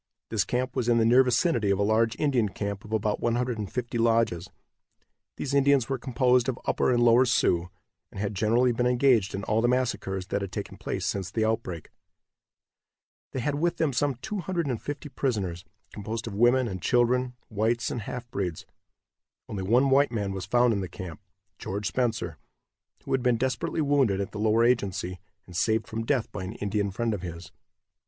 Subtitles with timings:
[0.29, 3.99] This camp was in the near vicinity of a large Indian camp of about 150
[3.99, 4.49] lodges.
[5.37, 7.69] These Indians were composed of Upper and Lower Sioux,
[8.09, 11.45] and had generally been engaged in all the massacres that had taken place since the
[11.45, 11.91] outbreak.
[13.31, 18.27] They had with them some 250 prisoners, composed of women and children, whites and half
[18.31, 18.65] breeds.
[19.47, 21.21] Only one white man was found in the camp,
[21.59, 22.39] George Spencer,
[23.03, 26.53] who had been desperately wounded at the Lower Agency, and saved from death by an
[26.53, 27.51] Indian friend of his.